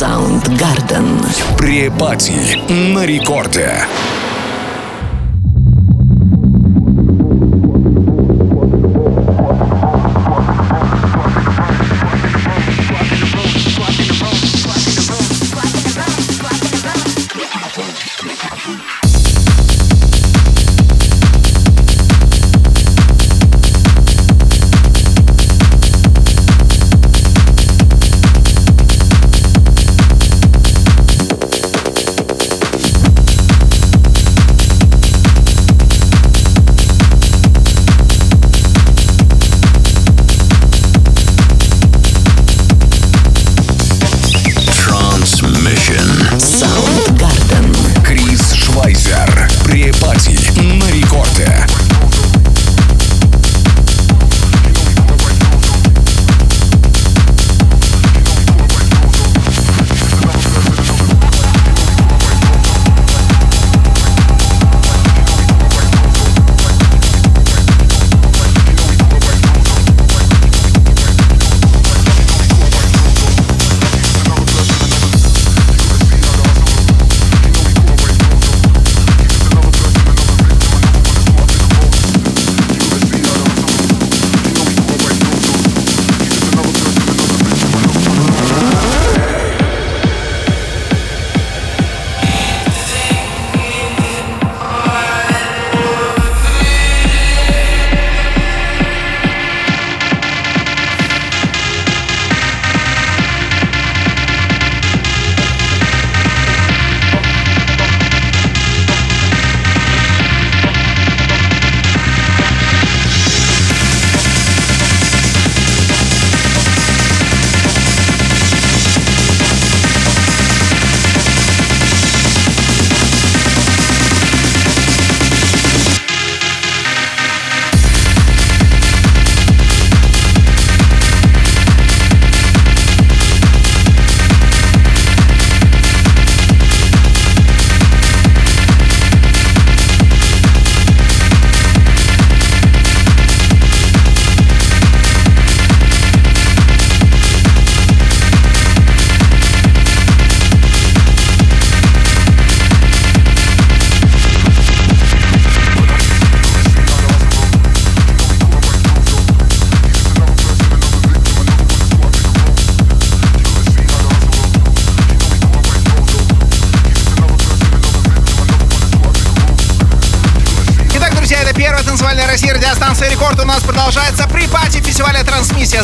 [0.00, 1.20] Soundgarden.
[1.58, 2.32] Препати
[2.68, 3.86] на рекорде.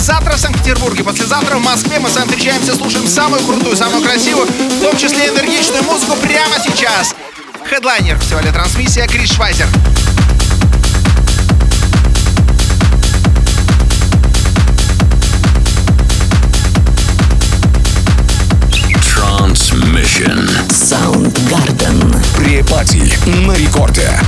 [0.02, 4.46] Завтра в Санкт-Петербурге, послезавтра в Москве мы с вами встречаемся, слушаем самую крутую, самую красивую,
[4.46, 7.14] в том числе энергичную музыку прямо сейчас.
[7.68, 9.68] Хедлайнер фестиваля трансмиссия Крис Швайзер.
[19.14, 20.48] Transmission.
[20.69, 22.16] Soundgarden.
[22.36, 24.19] Препати на рекорде.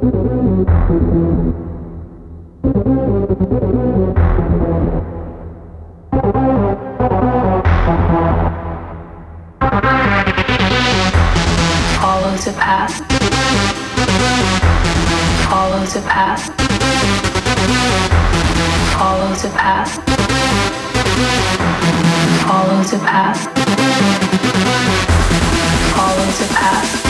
[0.00, 0.16] follow
[22.82, 23.44] the path.
[25.94, 27.09] Follow the path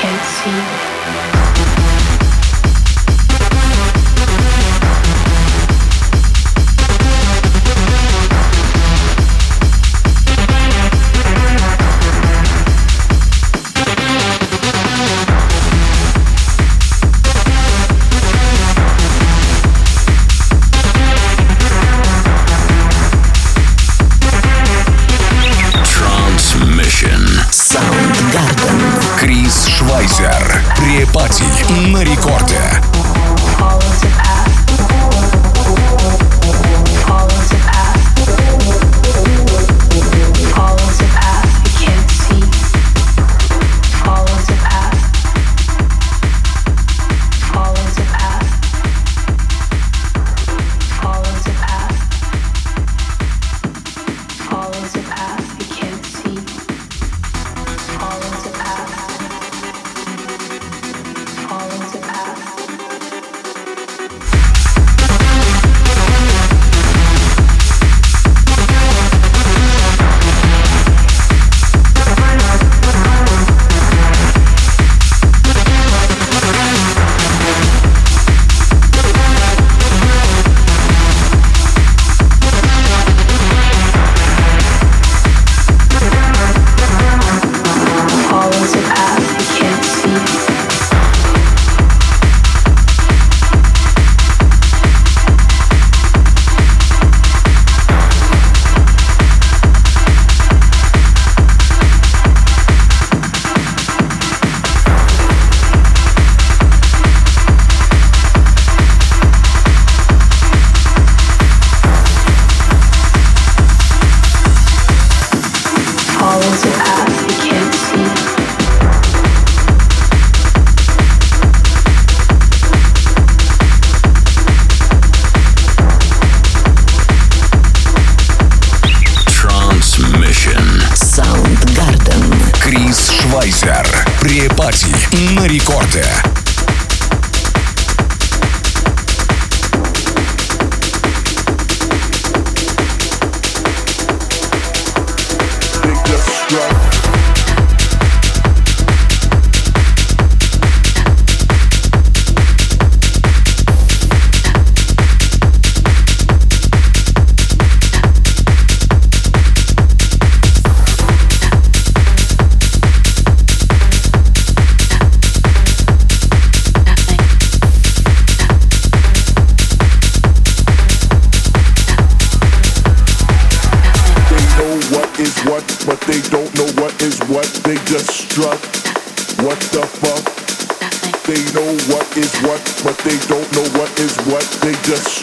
[0.00, 1.29] can't see.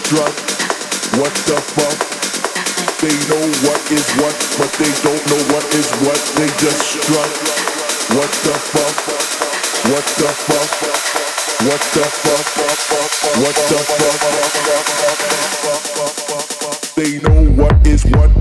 [0.08, 0.32] struck?
[1.20, 2.00] What the fuck?
[3.04, 6.16] They know what is what, but they don't know what is what.
[6.40, 7.28] They just struck.
[8.16, 8.96] What the fuck?
[9.92, 10.72] What the fuck?
[11.68, 12.46] What the fuck?
[13.44, 14.16] What the fuck?
[16.96, 18.37] They know what is what.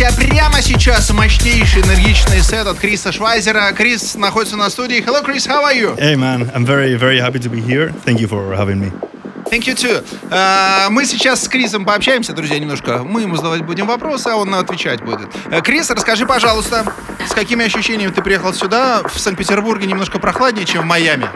[0.00, 0.10] Трансмиссия.
[0.30, 3.72] Прямо сейчас мощнейший энергичный сет от Криса Швайзера.
[3.72, 5.04] Крис находится на студии.
[5.04, 5.96] Hello, Chris, how are you?
[5.98, 7.92] Hey man, I'm very, very happy to be here.
[8.04, 8.92] Thank you for having me.
[9.50, 10.02] Thank you too.
[10.30, 13.02] Uh, мы сейчас с Крисом пообщаемся, друзья, немножко.
[13.02, 15.28] Мы ему задавать будем вопросы, а он отвечать будет.
[15.46, 16.84] Uh, Крис, расскажи, пожалуйста,
[17.28, 19.02] с какими ощущениями ты приехал сюда?
[19.02, 21.28] В Санкт-Петербурге немножко прохладнее, чем в Майами.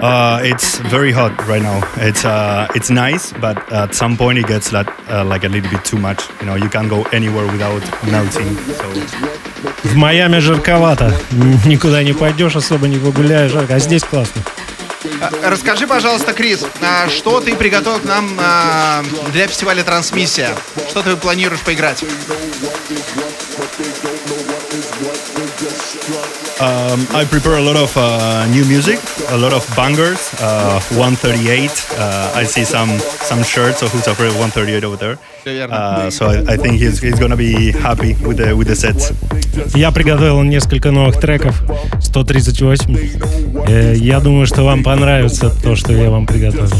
[0.00, 1.80] Uh, it's very hot right now.
[1.96, 5.68] It's uh, it's nice, but at some point it gets like, uh, like a little
[5.70, 6.20] bit too much.
[6.40, 8.46] You know, you can't go anywhere without melting.
[8.78, 8.88] So
[9.84, 11.12] В Майами жарковато.
[11.66, 13.50] Никуда не пойдешь, особо не погуляешь.
[13.50, 13.74] жарко.
[13.74, 14.42] А здесь классно.
[15.20, 19.02] А, Расскажи, пожалуйста, Крис, а, что ты приготовил к нам а,
[19.32, 20.50] для фестиваля Трансмиссия?
[20.90, 22.04] Что ты планируешь поиграть?
[26.60, 28.98] Um, I prepare a lot of uh, new music,
[29.30, 30.18] a lot of bangers.
[30.40, 31.70] Uh, 138.
[31.98, 35.18] Uh, I see some some shirts of Who's Afraid of 138 over there.
[35.70, 39.12] Uh, so I, I think he's, he's gonna be happy with the with the sets.
[39.74, 41.62] Я приготовил несколько новых треков.
[42.00, 43.66] 138.
[43.66, 46.70] Э, Я думаю, что вам понравится то, что я вам приготовил.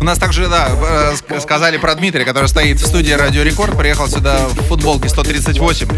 [0.00, 3.76] У нас также, да, э, ск- сказали про Дмитрия, который стоит в студии Радио Рекорд,
[3.76, 5.88] приехал сюда в футболке 138.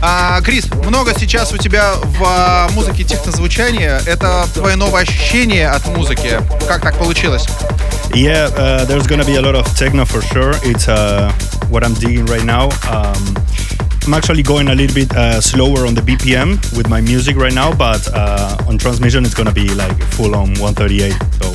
[0.00, 4.00] А, Крис, много сейчас у тебя в а, музыке технозвучания.
[4.06, 6.40] Это твое новое ощущение от музыки.
[6.66, 7.46] Как так получилось?
[8.14, 10.52] Yeah, uh, there's gonna be a lot of techno for sure.
[10.64, 11.30] It's uh,
[11.70, 12.68] what I'm digging right now.
[12.90, 13.36] Um,
[14.06, 17.54] I'm actually going a little bit uh, slower on the BPM with my music right
[17.54, 21.12] now, but uh, on transmission it's gonna be like full on 138.
[21.40, 21.52] So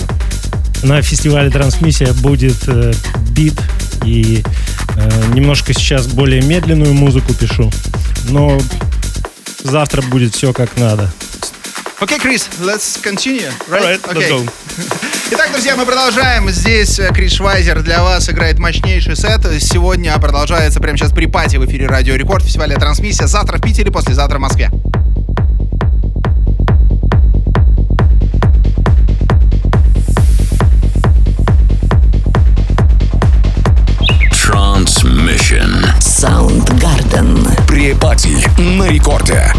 [0.85, 2.93] На фестивале трансмиссия будет э,
[3.31, 3.59] бит
[4.05, 4.43] и
[4.95, 7.71] э, немножко сейчас более медленную музыку пишу.
[8.29, 8.59] Но
[9.65, 11.11] завтра будет все как надо.
[11.99, 13.51] Окей, Крис, let's continue.
[13.69, 13.81] Right?
[13.81, 14.31] Alright, let's Окей.
[14.31, 14.51] go.
[15.31, 16.49] Итак, друзья, мы продолжаем.
[16.49, 19.41] Здесь э, Крис Швайзер для вас играет мощнейший сет.
[19.61, 23.27] Сегодня продолжается прямо сейчас при пати в эфире Радио Рекорд, фестиваля Трансмиссия.
[23.27, 24.69] Завтра в Питере, послезавтра в Москве.
[34.31, 35.81] Transmission.
[36.01, 37.54] Soundgarden.
[37.75, 39.53] При-пати на рекорде.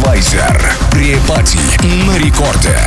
[0.00, 0.72] Швайзер.
[0.90, 1.58] При-пати
[2.06, 2.78] на рекорде.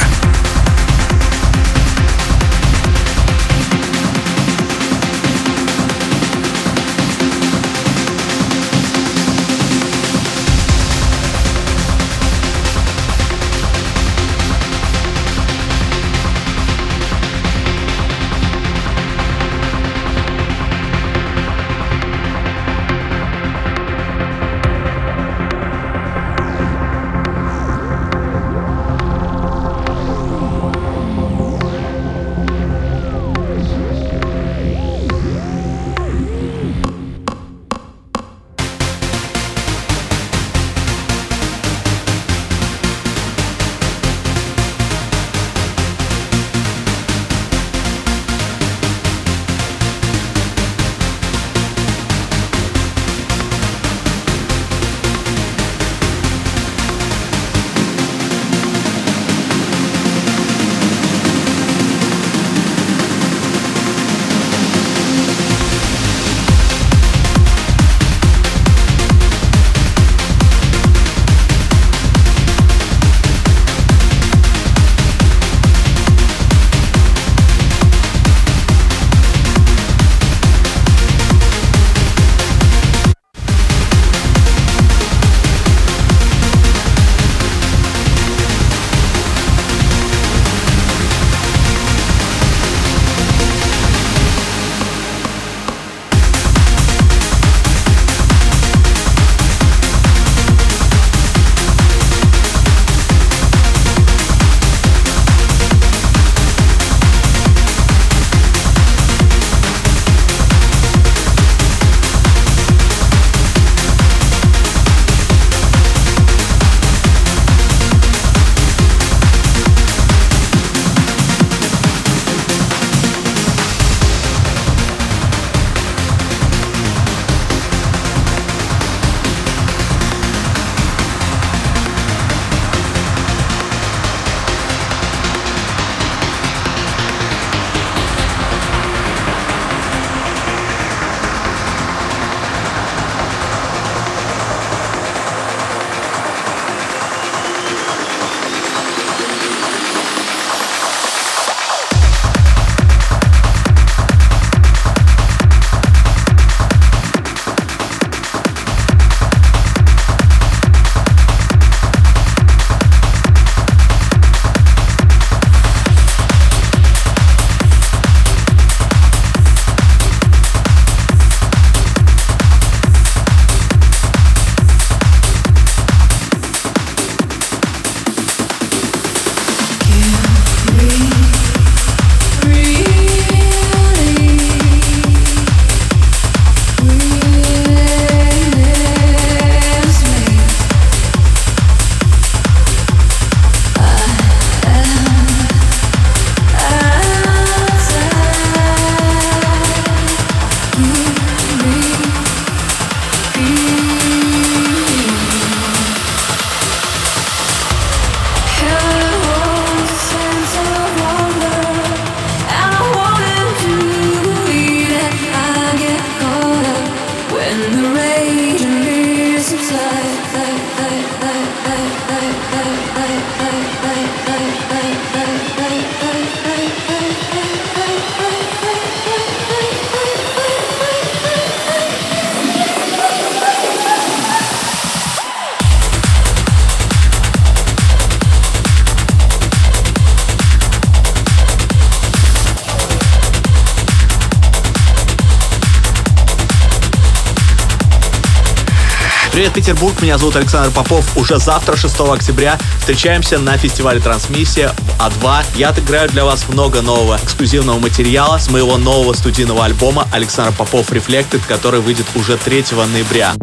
[249.34, 251.18] Привет, Петербург, меня зовут Александр Попов.
[251.18, 255.44] Уже завтра, 6 октября, встречаемся на фестивале Трансмиссия в А2.
[255.56, 260.92] Я отыграю для вас много нового эксклюзивного материала с моего нового студийного альбома Александр Попов
[260.92, 263.34] Reflected, который выйдет уже 3 ноября.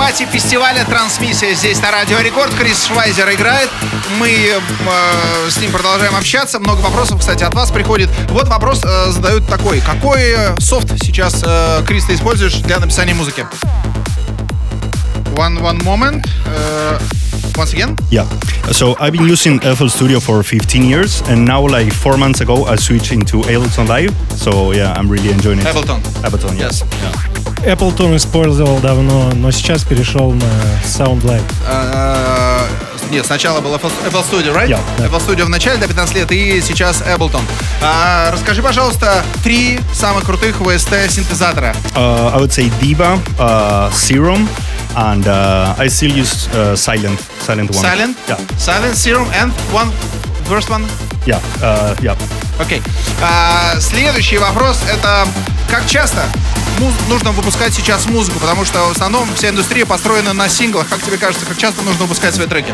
[0.00, 2.54] Pre-party фестиваля «Трансмиссия» здесь на Радио Рекорд.
[2.54, 3.68] Крис Швайзер играет.
[4.18, 6.58] Мы э, с ним продолжаем общаться.
[6.58, 8.08] Много вопросов, кстати, от вас приходит.
[8.30, 9.80] Вот вопрос э, задают такой.
[9.80, 13.46] Какой софт сейчас, э, Крис, ты используешь для написания музыки?
[15.34, 16.24] One, one moment.
[16.46, 16.98] Uh,
[17.56, 17.94] once again?
[18.10, 18.26] Yeah.
[18.72, 22.64] So I've been using FL Studio for 15 years, and now like four months ago
[22.64, 24.14] I switched into Ableton Live.
[24.36, 25.66] So yeah, I'm really enjoying it.
[25.66, 26.00] Ableton.
[26.22, 26.82] Ableton, yes.
[27.02, 27.29] Yes.
[27.64, 30.44] Appleton использовал давно, но сейчас перешел на
[30.84, 31.42] Sound Live.
[31.68, 32.66] Э,
[33.10, 34.68] Нет, сначала был FL Studio, right?
[34.68, 35.06] Yeah, да.
[35.06, 37.42] FL Studio в начале до 15 лет и сейчас Ableton.
[37.82, 41.74] А, расскажи, пожалуйста, три самых крутых VST-синтезатора.
[41.94, 44.48] Uh, I would say Diva, uh, Serum,
[44.96, 47.82] and uh, I still use uh, Silent, Silent one.
[47.82, 48.38] Silent, Yeah.
[48.58, 49.90] Silent, Serum and one,
[50.48, 50.86] first one.
[51.26, 51.40] Yeah.
[51.60, 52.16] Uh, yeah.
[52.58, 52.80] Окей.
[53.22, 55.26] А, следующий вопрос это
[55.70, 56.22] как часто
[57.08, 60.88] нужно выпускать сейчас музыку, потому что в основном вся индустрия построена на синглах.
[60.88, 62.72] Как тебе кажется, как часто нужно выпускать свои треки?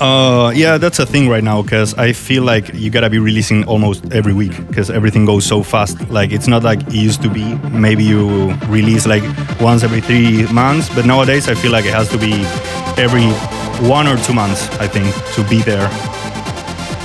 [0.00, 3.64] Uh, yeah, that's a thing right now because I feel like you gotta be releasing
[3.64, 5.96] almost every week because everything goes so fast.
[6.08, 7.44] Like it's not like it used to be.
[7.72, 9.24] Maybe you release like
[9.60, 12.46] once every three months, but nowadays I feel like it has to be
[12.96, 13.26] every
[13.88, 14.68] one or two months.
[14.78, 15.90] I think to be there.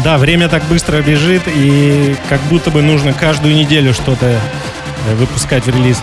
[0.03, 5.65] Да, время так быстро бежит, и как будто бы нужно каждую неделю что-то э, выпускать
[5.65, 5.97] в релиз.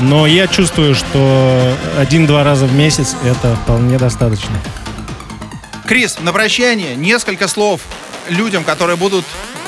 [0.00, 4.56] Но я чувствую, что один-два раза в месяц это вполне достаточно.
[5.86, 7.80] Крис, на прощание несколько слов
[8.28, 9.24] людям, которые будут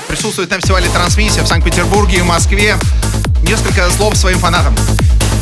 [0.09, 2.77] присутствовать на фестивале «Трансмиссия» в Санкт-Петербурге и Москве.
[3.43, 4.75] Несколько слов своим фанатам.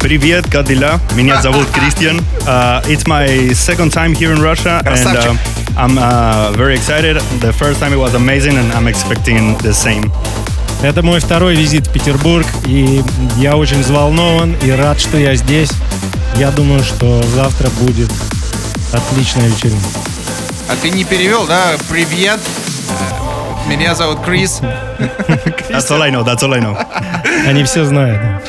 [0.00, 0.98] Привет, Kadila.
[1.14, 2.24] Меня зовут Christian.
[2.46, 5.32] Uh, it's my second time here in Russia, and Красавчик.
[5.32, 7.16] uh, I'm uh, very excited.
[7.40, 10.10] The first time it was amazing, and I'm expecting the same.
[10.82, 13.02] Это мой второй визит в Петербург, и
[13.36, 15.70] я очень взволнован и рад, что я здесь.
[16.36, 18.10] Я думаю, что завтра будет
[18.90, 19.86] отличная вечеринка.
[20.68, 21.72] А ты не перевел, да?
[21.90, 22.40] Привет.
[23.66, 24.60] Меня зовут Крис.
[25.68, 26.24] That's all I know.
[26.24, 26.76] That's all I know.
[27.46, 28.39] Они все знают.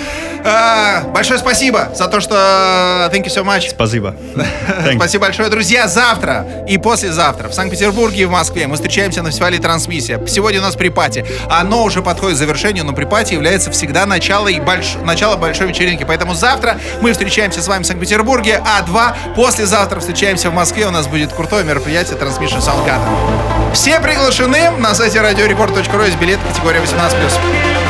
[0.43, 3.09] А, большое спасибо за то, что...
[3.13, 3.69] Thank you so much.
[3.69, 4.15] Спасибо.
[4.95, 5.87] Спасибо большое, друзья.
[5.87, 10.25] Завтра и послезавтра в Санкт-Петербурге и в Москве мы встречаемся на фестивале «Трансмиссия».
[10.27, 11.25] Сегодня у нас припати.
[11.49, 14.95] Оно уже подходит к завершению, но припати является всегда начало, и больш...
[15.03, 16.03] начало большой вечеринки.
[16.03, 20.87] Поэтому завтра мы встречаемся с вами в Санкт-Петербурге, а два послезавтра встречаемся в Москве.
[20.87, 23.73] У нас будет крутое мероприятие Transmission Soundgarden.
[23.73, 27.80] Все приглашены на сайте radiorecord.ru есть билет категория 18+.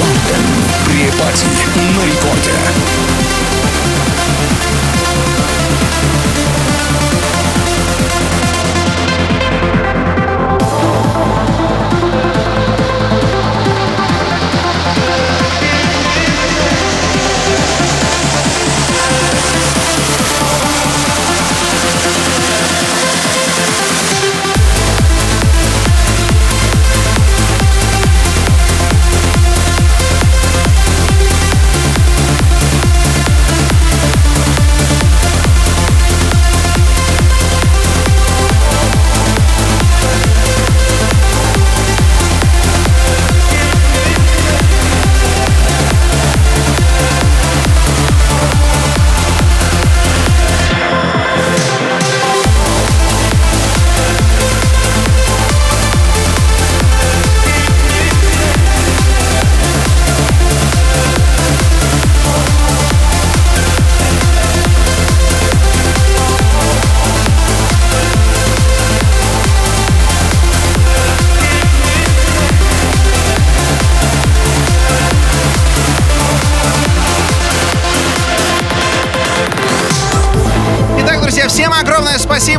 [0.00, 0.44] Soundgarden.
[0.84, 2.52] Припати на рекорде.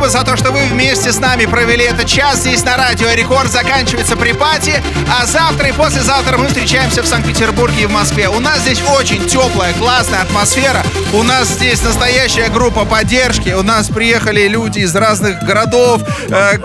[0.02, 3.50] Спасибо за то, что вы вместе с нами провели этот час здесь на Радио Рекорд.
[3.50, 8.28] Заканчивается припати, а завтра и послезавтра мы встречаемся в Санкт-Петербурге и в Москве.
[8.28, 10.82] У нас здесь очень теплая, классная атмосфера.
[11.12, 13.50] У нас здесь настоящая группа поддержки.
[13.50, 16.02] У нас приехали люди из разных городов.
[16.28, 16.58] Э,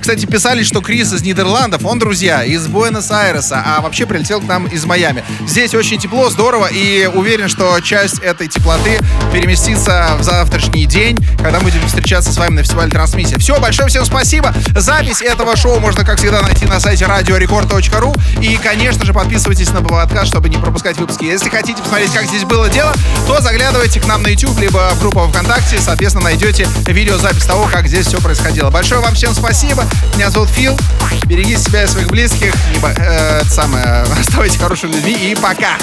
[0.00, 1.86] Кстати, писали, что Крис из Нидерландов.
[1.86, 5.24] Он, друзья, из Буэнос-Айреса, а вообще прилетел к нам из Майами.
[5.46, 8.98] Здесь очень тепло, здорово, и уверен, что часть этой теплоты
[9.32, 13.38] переместится в завтрашний день, когда мы будем встречаться с вами на фестивале трансмиссия.
[13.38, 14.54] Все, большое всем спасибо.
[14.74, 18.20] Запись этого шоу можно, как всегда, найти на сайте radiorecord.ru.
[18.40, 21.24] И, конечно же, подписывайтесь на подкаст, чтобы не пропускать выпуски.
[21.24, 22.92] Если хотите посмотреть, как здесь было дело,
[23.26, 25.78] то заглядывайте к нам на YouTube, либо в группу ВКонтакте.
[25.78, 28.70] Соответственно, найдете видеозапись того, как здесь все происходило.
[28.70, 29.84] Большое вам всем спасибо.
[30.16, 30.78] Меня зовут Фил.
[31.26, 32.54] Берегите себя и своих близких.
[32.72, 35.12] Не, бо- э, самое, оставайтесь хорошими людьми.
[35.12, 35.76] И пока.